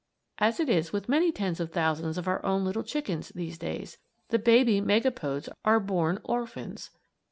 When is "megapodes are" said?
4.81-5.79